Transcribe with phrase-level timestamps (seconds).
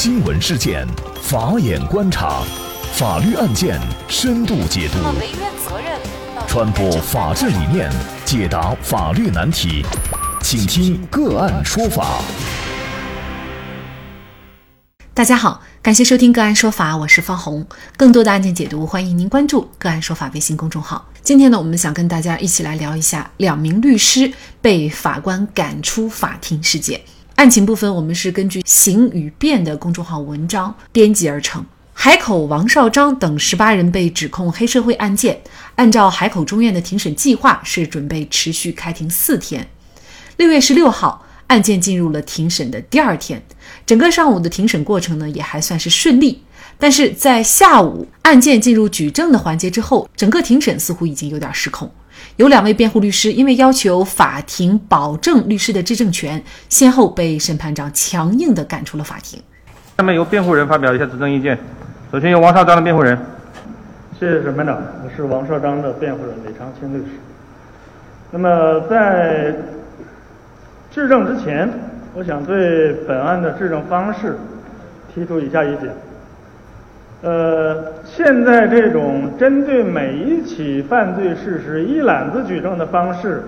[0.00, 0.86] 新闻事件，
[1.20, 2.44] 法眼观察，
[2.92, 4.98] 法律案件深度解读，
[6.46, 7.90] 传播法治理念，
[8.24, 9.84] 解答法律难题，
[10.40, 12.22] 请听个案说法。
[15.12, 17.66] 大家好，感谢收听个案说法，我是方红。
[17.96, 21.04] 更多的案件解读，欢迎您关注个案说法微信公众号。
[21.24, 27.00] 今天呢，我们想跟大家一起来聊一下两名律师被法官赶出法庭事件。
[27.38, 31.64] 案情部分，我们是根据《刑与变》的公众号文章编辑而成。
[31.92, 35.40] 海口王绍章等十八人被指控黑社会案件，
[35.76, 39.64] 按照海口中院的庭审计划，是准备持续开庭四天。
[40.36, 41.24] 六月十六号。
[41.46, 43.42] 案件进入了庭审的第二天，
[43.86, 46.42] 整个上午的庭审过程呢也还算是顺利，
[46.78, 51.90] 但是在下午案件进入举证的环节之后，整个庭审似乎已经有点失控。
[52.38, 59.42] 有两位辩护律师因为要求法庭保证律师的质证权，先后被审判长强硬地赶出了法庭。
[59.96, 61.58] 下面由辩护人发表一下质证意见。
[62.12, 63.18] 首先由王绍章的辩护人。
[64.20, 67.10] 谢谢审判长，我是王绍章的辩护人李长青律师。
[68.30, 69.54] 那么在。
[70.90, 71.68] 质证之前，
[72.14, 74.38] 我想对本案的质证方式
[75.14, 75.94] 提出以下意见。
[77.20, 83.42] 呃，现在这种针对每一起犯罪事实一揽子举证的方式，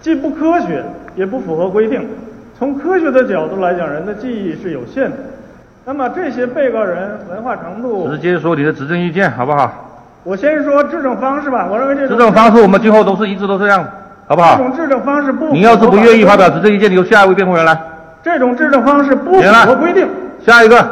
[0.00, 0.82] 既不科学，
[1.14, 2.08] 也不符合规定。
[2.58, 5.16] 从科学的角度来讲，人的记忆是有限的。
[5.84, 9.70] 那么这些被告人文化程度，直接说你的质证意见好不好？
[10.24, 11.68] 我先说质证方式吧。
[11.70, 13.86] 我认为这质证方式我们今后都是一直都这样。
[14.26, 14.56] 好不好？
[14.56, 17.78] 这种质证方式不，你要是不愿意发表质证意见，你由下一位辩护人来。
[18.24, 20.08] 这种质证方式不符合规定。
[20.44, 20.82] 下一个，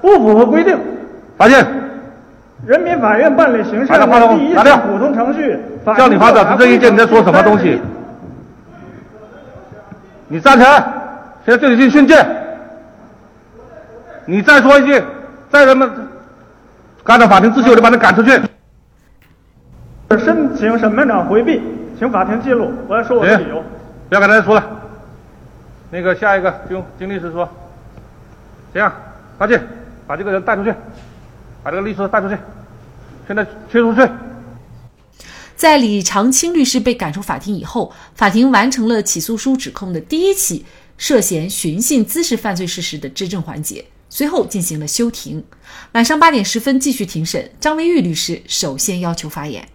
[0.00, 0.78] 不符合规定。
[1.36, 1.66] 发现。
[2.66, 5.58] 人民法院办理刑事案件第一次普通程序，
[5.98, 7.78] 叫你发表质证意见，你在说什么东西？
[10.28, 10.82] 你站起来，
[11.44, 12.24] 现在这里进训诫。
[14.24, 15.02] 你再说一句，
[15.50, 15.90] 再他妈
[17.02, 18.30] 干扰法庭秩序，我就把你赶出去。
[20.18, 21.62] 申请审判长回避。
[21.98, 23.62] 请法庭记录，我要说我的理由。
[24.08, 24.64] 不要跟大家说了。
[25.90, 27.46] 那个下一个，就金律师说。
[28.72, 28.90] 这样，
[29.36, 29.60] 八戒，
[30.06, 30.72] 把这个人带出去，
[31.64, 32.36] 把这个律师带出去。
[33.26, 34.06] 现在推出去。
[35.56, 40.66] 在李长青律师被赶出法庭以后，法庭完成了起诉书指控的第一起
[40.98, 45.42] 涉嫌寻衅滋事犯罪事实的质证环节，随后进行了休庭。
[45.92, 49.66] 晚上八点十分继续庭审，张维玉律师首先要求发言。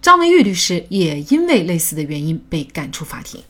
[0.00, 3.42] 张维玉律师也因为类似的原因被赶出法庭。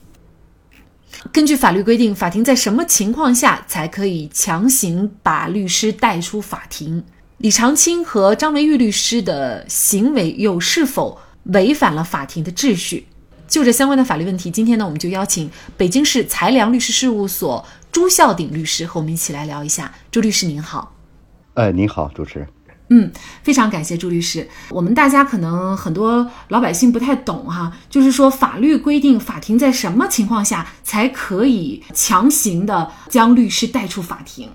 [1.32, 7.04] 根据法律规定，法庭在什么情况下才可以强行把律师带出法庭？
[7.38, 13.06] 李长青和张维玉律师的行为又是否违反了法庭的秩序？
[13.46, 19.92] 就这相关的法律问题，今天呢，我们就邀请北京市才良律师事务所朱孝鼎律师和我们一起来聊一下。
[20.10, 20.94] 朱律师您好。
[21.54, 22.48] 哎，您好，主持人。
[22.88, 24.48] 嗯，非常感谢朱律师。
[24.70, 34.50] 我们大家可能很多老百姓不太懂哈，就是说法律规定法庭在什么情况下才可以强行的将律师带出法庭？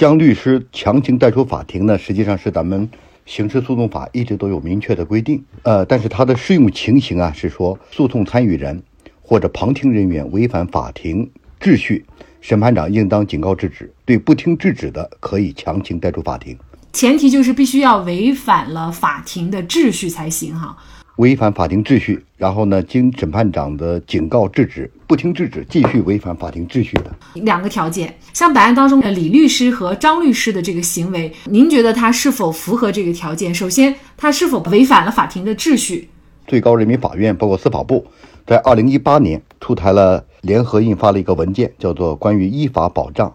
[0.00, 2.88] 将律师强行带出法庭呢，实际上是咱们
[3.26, 5.44] 刑事诉讼法一直都有明确的规定。
[5.62, 8.82] 呃，但是它的适用情形啊，是说诉讼参与人
[9.20, 12.06] 或者旁听人员违反法庭秩序，
[12.40, 16.56] 审判长应当警告制止；对不听制止的，可以强行带出法庭。
[16.94, 20.74] 前提就是必须要违反了法庭的秩序才行哈。
[21.20, 28.16] 违反法庭秩序，然后呢，经审判长的警告制止，不听制止，继续违反法庭秩序的两个条件。
[28.32, 33.54] 像本案当中的李律师和张律师的这个行为，您觉得他是否符合这个条件？
[33.54, 36.08] 首先，他是否违反了法庭的秩序？
[36.46, 38.06] 最高人民法院包括司法部，
[38.46, 43.28] 在二零一八年出台了联合印发了一个文件，叫做《关于依法保障》。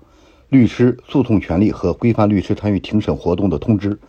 [0.50, 4.00] 律师诉讼权利和规范律师参与庭审活动的通知，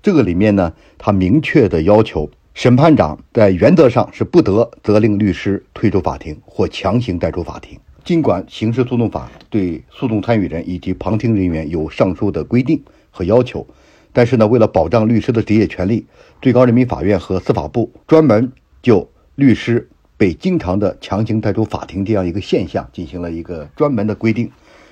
[0.00, 7.76] 这个里面呢，他明确的要求，审判长在原则上是不得责令律师退出法庭或强行带出法庭。
[8.04, 12.80] 尽管刑事诉讼法对诉讼参与人以及旁听人员有上述的规定
[13.10, 13.66] 和要求，
[14.12, 16.06] 但是呢，为了保障律师的职业权利，
[16.40, 24.48] 最高人民法院和司法部专门就律师被经常的强行带出法庭这样一个现象进行了一个专门的规定。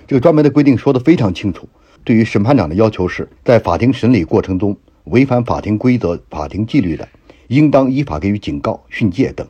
[0.08, 1.68] 这个专门的规定说得非常清楚，
[2.02, 7.08] 对于审判长的要求是在法庭审理过程中违反法庭规则、法庭纪律的，
[7.52, 9.46] 应当依法给予警告、训诫等；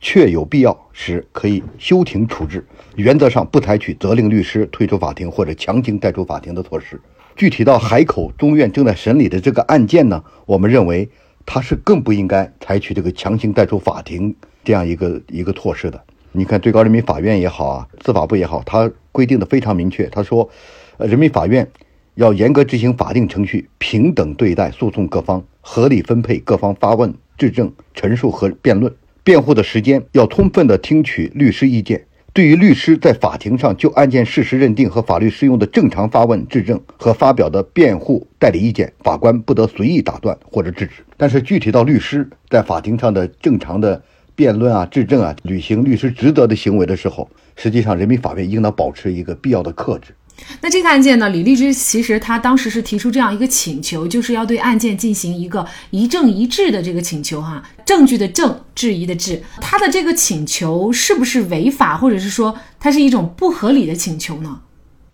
[0.00, 2.66] 确有必要时，可以休庭处置。
[2.96, 7.00] 原则上不采取责令律师退出法庭或者强行带出法庭的措施。
[7.36, 11.08] 具体到海口中院正在审理的这个案件呢，我们认为
[11.44, 14.34] 他是更不应该采取这个强行带出法庭
[14.64, 16.02] 这样一个一个措施的。
[16.32, 20.08] 你看，最高人民法院也好啊，司法部也好，他规定的非常明确。
[20.08, 20.50] 他说，
[20.98, 21.70] 人民法院
[22.16, 28.92] 要严格执行法定程序，平等对待诉讼各方，合理分配各方发问、质证、陈述和辩论。
[29.24, 32.06] 辩护的时间要充分的听取律师意见。
[32.32, 41.02] 对于律师在法庭上就案件事实认定和法律适用的正常发问、质证和发表的辩护代理意见，法官不得随意打断或者制止。
[41.16, 44.02] 但是具体到律师在法庭上的正常的
[44.34, 50.12] 辩论啊、质证啊、履行律师职责的行为的时候，实际上人民法院应当保持一个必要的克制。
[50.60, 64.60] 那这个案件呢，李律师其实他当时是提出这样一个请求，就是要对案件进行一个一证一质的这个请求哈，证据的证，质疑的质，他的这个请求是不是违法，或者是说它是一种不合理的请求呢？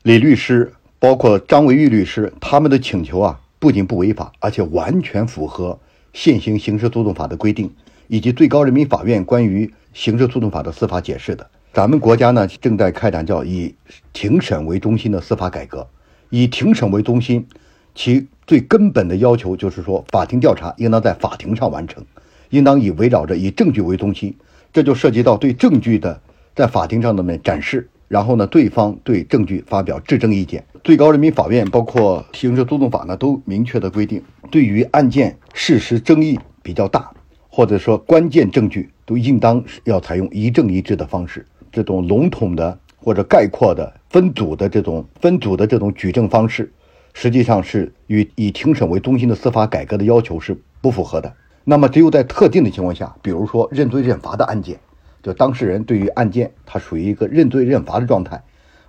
[0.03, 5.79] 李律师包括张维玉律师他们的请求啊，不仅不违法，而且完全符合
[6.13, 7.73] 现行刑事诉讼法的规定，
[8.09, 11.49] 以及最高人民法院关于刑事诉讼法的司法解释的。
[11.73, 13.75] 咱们国家呢正在开展叫以
[14.13, 15.89] 庭审为中心的司法改革，
[16.29, 17.47] 以庭审为中心，
[17.95, 22.05] 其最根本的要求就是说，法庭调查应当在法庭上完成，
[22.51, 24.37] 应当以围绕着以证据为中心，
[24.71, 26.21] 这就涉及到对证据的
[26.55, 30.63] 在法庭上的面展示，然后呢，对方对证据发表质证意见。
[30.85, 37.11] 最高人民法院包括刑事诉讼法呢都明确的规定，对于案件事实争议比较大，
[37.49, 41.47] 或者说关键证据，都应当要采用一证一质的方式。
[41.73, 46.71] 这种笼统的或者概括的分组的这种分组的这种举证方式，
[47.15, 51.33] 实际上是与以庭审为中心的司法改革的要求是不符合的。
[51.65, 54.79] 那么，只有在特定的情况下，比如说认罪认罚的案件，
[55.23, 58.43] 就当事人对于案件他属于一个认罪认罚的状态，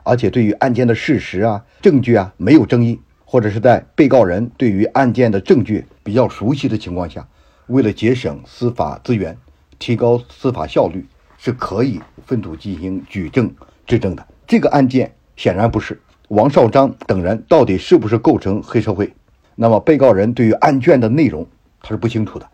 [0.03, 7.27] 而且对于案件的事实啊、证据啊没有争议，或者是在被告人对于案件的证据比较熟悉的情况下，
[7.67, 9.37] 为了节省司法资源，
[9.77, 11.05] 提高司法效率。
[11.45, 13.53] 是可以分组进行举证
[13.85, 14.25] 质证的。
[14.47, 15.99] 这个案件显然不是
[16.29, 19.13] 王少章等人到底是不是构成黑社会？
[19.55, 21.45] 那么被告人对于案卷的内容
[21.81, 22.49] 他是不清楚的。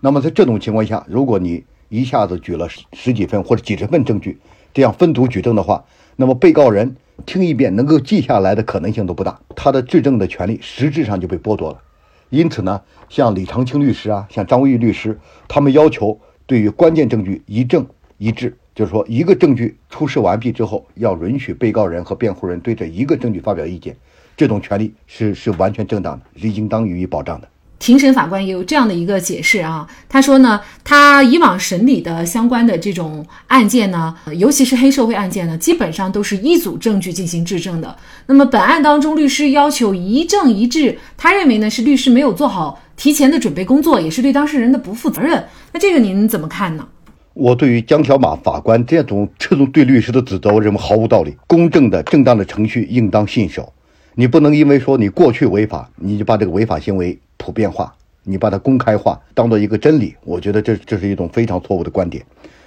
[0.00, 4.38] 那么在这种情况下，如果你一下子举了十几份或者几十份证据，
[4.72, 5.84] 这样分组举证的话，
[6.16, 6.96] 那么被告人
[7.26, 11.82] 听一遍能够记下来的可能性都不大，他的质证的权利实质上就被剥夺了。
[12.30, 17.86] 因此呢，像李长青律师啊，像张维玉律师，他们要求对于关键证据一证。
[18.20, 23.96] 一致，就是说，一个证据出示完毕之后，要允许被告人和辩护人对这一个证据发表意见，
[24.36, 27.48] 这种权利是是完全正当的，是应当予以保障的。
[27.78, 37.96] 庭审法官也有这样的一个解释啊，他说呢，他以往审理的相关的这种案件呢，尤其是黑社会案件呢，基本上都是一组证据进行质证的。
[38.26, 45.42] 那么本案当中，律师要求一证一致，他认为呢是律师没有做好提前的准备工作，也是对当事人的不负责任。
[45.72, 46.86] 那这个您怎么看呢？
[47.32, 51.36] 我对于江小马法官这种这种对律师的指责，我认为毫无道理。
[51.46, 53.72] 公正的、正当的程序应当信守。
[54.16, 57.94] 你不能因为说你过去违法，你就把这个违法行为普遍化，
[58.24, 60.14] 你把它公开化，当做一个真理。
[60.24, 62.24] 我觉得这这是一种非常错误的观点。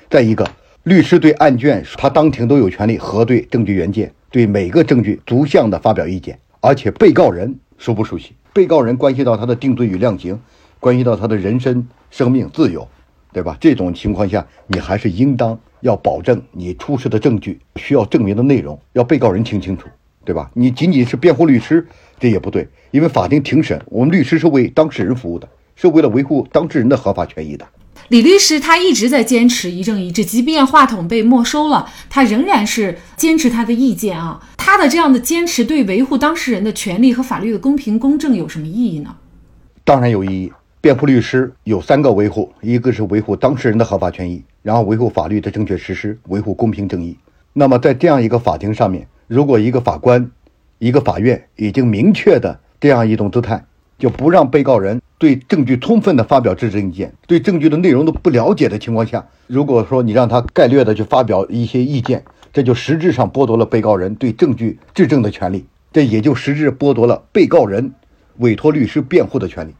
[0.09, 0.47] 再一个，
[0.83, 6.39] 律师对案卷，他当庭都有权利核对证据原件，对每个证据逐项的发表意见。
[6.61, 8.31] 而且被告人熟不熟悉？
[8.53, 10.39] 被告人关系到他的定罪与量刑，
[10.79, 12.87] 关系到他的人身、生命、自由。
[13.33, 13.57] 对吧？
[13.59, 19.89] 这种情况下，你还是应当要保证你出示的证据需要证明的内容，要被告人听清楚，
[20.23, 20.49] 对吧？
[20.53, 21.85] 你仅仅是辩护律师，
[22.19, 27.65] 这也不对，因为法庭庭审，我们律师是为当事人服务的，是为了维护当事人的合法权益的。
[28.09, 34.39] 李律师他一直在坚持一证一致，即便话筒被没收了，他仍然是坚持他的意见啊。
[34.57, 39.15] 他的这样的坚持对维护当事人的权利和法律的公平公正有什么意义呢？
[39.83, 40.51] 当然有意义。
[40.83, 47.17] 辩护律师有三个维护：一个是维护当事人的合法权益，然后维护法律的正确实施，维护公平正义。
[47.53, 50.29] 那么在这样一个法庭上面，如果一个法官、
[50.79, 53.63] 一个法院已经明确的这样一种姿态，
[53.97, 67.93] 就不让被告人对证据充分的发表质证意见，对证据的内容都不了解的情况下，如果说你让他概略的去发表一些意见，这就实质上剥夺了被告人对证据质证的权利，这也就实质剥夺了被告人
[68.39, 69.73] 委托律师辩护的权利。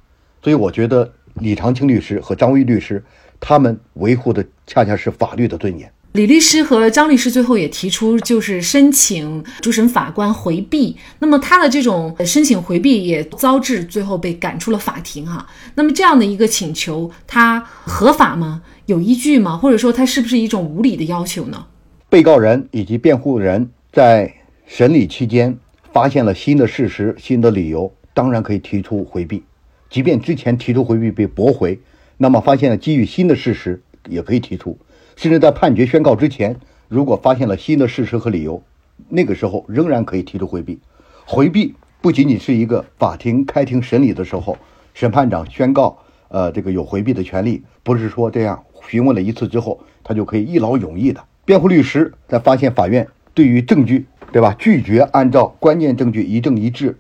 [0.44, 3.02] 所以我觉得李长青律师和张威律师，
[3.40, 5.90] 他们维护的恰恰是法律的尊严。
[6.12, 10.96] 李律师和张律师最后也提出，就是申请主审法官回避。
[11.18, 15.48] 那么他的这种申请回避也遭致最后被赶出了法庭哈。
[15.74, 18.62] 那么这样的一个请求，它合法吗？
[18.86, 19.58] 有依据吗？
[19.58, 21.66] 或者说它是不是一种无理的要求呢？
[22.10, 24.32] 被告人以及辩护人在
[24.68, 25.58] 审理期间
[25.92, 29.42] 发现了新的事实、新的理由，当然可以提出回避。
[29.94, 31.80] 即便之前提出回避被驳回，
[32.18, 34.76] 那么发现了基于新的事实也可以提出，
[35.16, 36.56] 甚至在判决宣告之前，
[36.88, 38.64] 如果发现了新的事实和理由，
[39.08, 40.80] 那个时候仍然可以提出回避。
[41.26, 44.58] 回避不仅仅是一个法庭开庭审理的时候，
[44.96, 51.24] 审判长宣告，呃，这个有回避的权利，不是说这样询问了一次之后，他就可以一劳永逸的。
[51.46, 56.98] 辩护律师在发现法院对于证据，对吧，拒绝按照关键证据一证一致，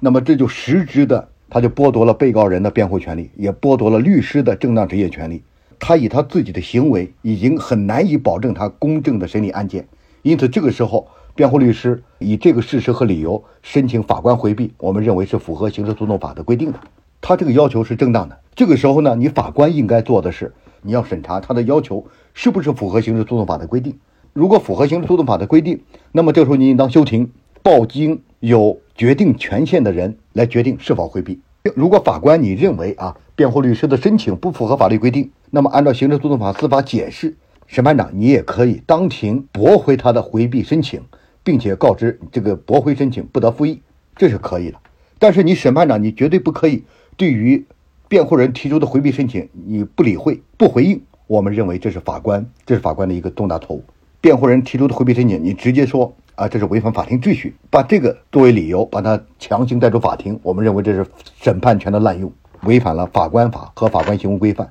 [0.00, 5.42] 那么这就实质的，他就剥夺了被告人的辩护权利，也剥夺了律师的正当职业权利。
[5.78, 9.86] 他以他自己的行为已经很难以保证他公正的审理案件，
[10.22, 16.78] 因此这个时候，辩护律师以这个事实和理由申请法官回避，我们认为是符合刑事诉讼法的规定的，
[17.20, 18.38] 他这个要求是正当的。
[18.54, 23.98] 这个时候呢，你法官应该做的是，你要审查他的要求是不是符合刑事诉讼法的规定。
[24.32, 25.80] 如果符合刑事诉讼法的规定，
[26.12, 27.30] 那么这时候你应当休庭，
[27.62, 31.40] 报经有决定权限的人来决定是否回避。
[31.74, 37.34] 如果法官你认为啊，辩护律师的申请不符合法律规定，那么按照刑事诉讼法司法解释，
[37.66, 41.00] 审判长你也可以当庭驳回他的回避申请，
[41.42, 43.80] 并且告知这个驳回申请不得复议，
[44.14, 44.76] 这是可以的。
[45.18, 46.84] 但是你审判长你绝对不可以
[47.16, 47.64] 对于
[48.08, 53.82] 辩护人提出的回避申请你不理会不回应，我们认为这是法官这是法官的一个重大错误。
[54.20, 56.14] 辩护人提出的回避申请，你直接说。
[56.36, 61.06] 啊，这是违反法庭秩序，把这个作为理由，把他强行带出法庭，我们认为这是
[61.40, 64.68] 审判权的滥用，违反了法官法和法官行为规范，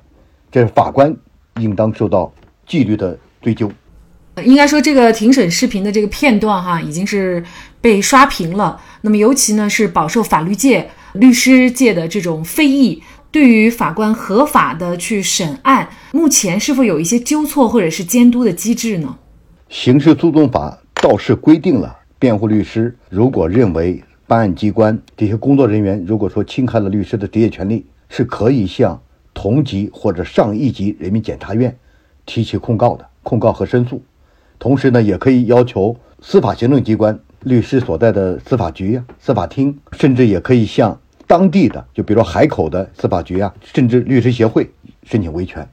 [0.52, 1.16] 这是法官
[1.60, 2.30] 应当受到
[2.66, 3.70] 纪律的追究。
[4.44, 7.42] 应该说，这个庭审视频的这个片段哈，已经是
[7.80, 8.80] 被刷屏了。
[9.00, 13.02] 那么，尤其呢是饱受法律界、律师界的这种非议。
[13.30, 19.16] 对于法官合法的去审案，目前是否有一些纠错或者是监督的机制呢？
[19.68, 20.78] 刑事诉讼法。
[21.04, 28.98] 倒是规定了，辩护律师如果认为办案机关这些工作人员如果说侵害了律师的职业权利，是可以向
[29.34, 31.76] 同级或者上一级人民检察院
[32.24, 34.02] 提起控告的，控告和申诉。
[34.58, 44.70] 同时呢，也可以要求司法行政机关、律师所在的司法局呀、司法厅，甚至也可以向当地的，就比如说海口的司法局啊，甚至律师协会
[45.02, 45.68] 申请维权，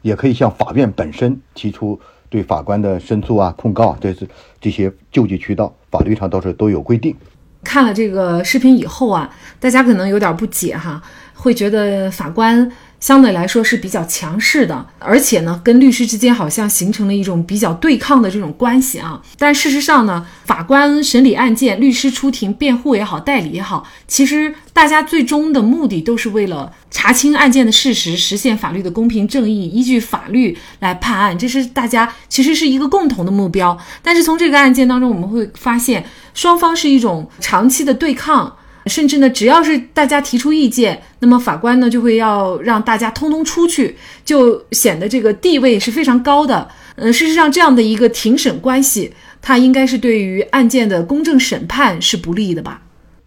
[0.00, 2.00] 也可以向法院本身提出。
[2.32, 4.26] 对法官的申诉啊、控告啊，这是
[4.58, 7.14] 这些救济渠道，法律上倒是都有规定。
[7.62, 9.28] 看了这个视频以后啊，
[9.60, 11.02] 大家可能有点不解哈，
[11.34, 12.72] 会觉得法官。
[13.02, 19.20] 相对来说是比较强势的，而且呢，跟律师之间好像形成了一种比较对抗的这种关系啊。
[19.36, 33.76] 但事实上呢，法官审理案件，律师出庭辩护也好，代理也好，其实大家最终的目的都是为了查清案件的事实，实现法律的公平正义，依据法律来判案，这是大家其实是一个共同的目标。
[34.00, 36.04] 但是从这个案件当中，我们会发现
[36.34, 38.58] 双方是一种长期的对抗。
[38.86, 46.68] 甚至呢，只要是大家提出意见，那么法官呢就会要让大家通通出去，就显得这个地位是非常高的。
[46.96, 52.82] 嗯，事实上，这样的一个庭审关系，它应该是对于案件的公正审判是不利的吧？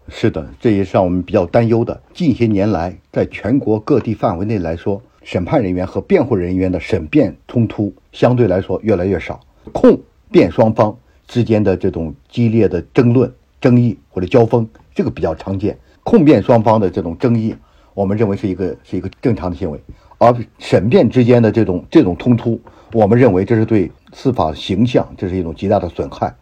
[0.08, 2.00] 是的，这也是让我们比较担忧的。
[2.14, 9.40] 近些年来，在全国各地范围内来说，审判人员和辩护人员的审辩冲突相对来说越来越少，
[9.72, 10.96] 控辩双方
[11.26, 13.28] 之间的这种激烈的争论、
[13.66, 14.68] 争议或者交锋。
[14.94, 17.52] 这个比较常见，控辩双方的这种争议，
[17.94, 19.80] 我们认为是一个是一个正常的行为，
[20.18, 22.60] 而审辩之间的这种这种冲突，
[22.92, 26.32] 我们认为这是对司法形象，这是一种极大的损害。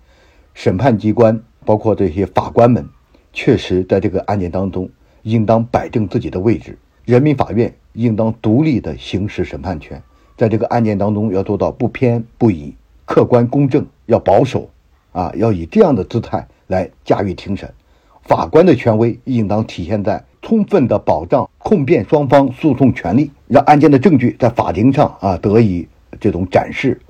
[0.53, 2.87] 审判机关包括这些法官们，
[3.33, 4.91] 确实在这个案件当中
[5.23, 10.01] 应当摆正自己的位置，人民法院应当独立的行使审判权，
[10.37, 12.77] 在这个案件当中要做到不偏不倚、
[13.07, 14.69] 客观公正，要保守，
[15.11, 17.73] 啊，要以这样的姿态来驾驭庭审。
[18.23, 25.87] 法官的权威应当体现在充分的保障控辩双方诉讼权利，让案件的证据在法庭上啊得以
[26.19, 27.01] 这种展示，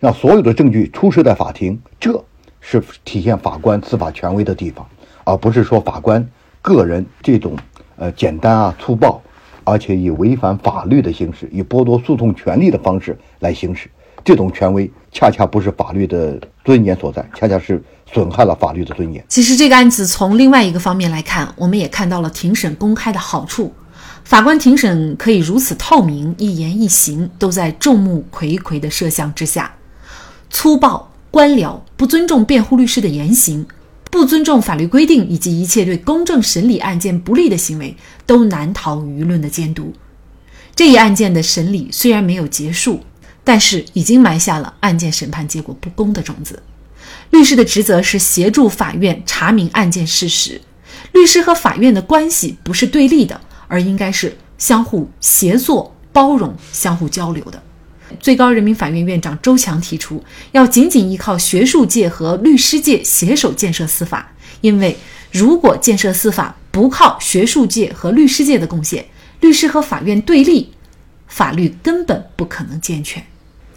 [0.00, 2.24] 让所有的证据出示在法庭，这
[2.60, 4.84] 是体现法官司法权威的地方，
[5.22, 6.28] 而不是说法官
[6.60, 7.56] 个人这种
[7.96, 9.22] 呃简单啊粗暴，
[9.62, 13.88] 而且以违反法律的形式，以剥夺诉讼权利的方式来行使
[14.24, 17.82] 这种权威，恰恰不是法律的尊严所在，恰恰是。
[18.12, 19.24] 损害了法律的尊严。
[19.28, 23.72] 其实这个案子从另外一个方面来看，我们也看到了庭审公开的好处。
[24.22, 29.74] 法官庭审可以如此透明，一言一行都在众目睽睽的摄像之下。
[30.48, 33.66] 粗暴、官僚、不尊重辩护律师的言行，
[34.12, 39.92] 不尊重法律规定，以及一切对公正审理案件不利的行为，都难逃舆论的监督。
[40.76, 43.00] 这一案件的审理虽然没有结束，
[43.44, 46.60] 但是已经埋下了案件审判结果不公的种子。
[47.30, 50.60] 律师的职责是协助法院查明案件事实，
[51.12, 57.62] 律师和法院的关系不是对立的，而应该是相互协作、包容、相互交流的。
[58.20, 60.22] 最高人民法院院长周强提出，
[60.52, 64.96] 要紧紧依靠学术界和律师界携手建设司法，因为
[65.32, 69.04] 如果建设司法不靠学术界和律师界的贡献，
[69.40, 70.72] 律师和法院对立，
[71.26, 73.24] 法律根本不可能健全。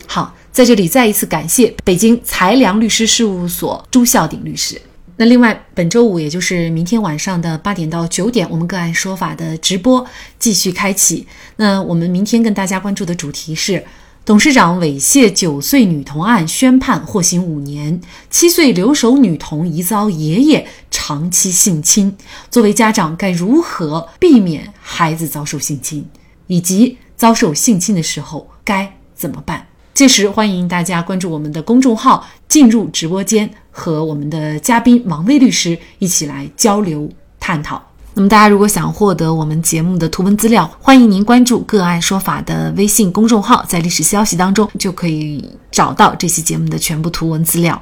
[0.07, 4.81] 好，在这里再一次感谢北京才良律师事务所朱孝鼎律师。
[5.17, 10.05] 那另外，本周五也就是明天晚上的八点到九点，我们个案说法的直播
[10.39, 11.27] 继续开启。
[11.57, 13.83] 那我们明天跟大家关注的主题是。
[14.25, 22.13] 董事长猥亵九岁女童案宣判获刑五年，七岁留守女童疑遭爷爷长期性侵，
[22.51, 26.05] 作为家长该如何避免孩子遭受性侵，
[26.47, 29.65] 以及遭受性侵的时候该怎么办？
[29.97, 37.81] 届时欢迎大家关注我们的公众号，进入直播间和我们的嘉宾王威律师一起来交流探讨。
[38.13, 47.81] 那么，大家如果想获得我们节目的图文资料，欢迎您关注“个案说法”的微信公众号，在历史消息当中就可以找到这期节目的全部图文资料。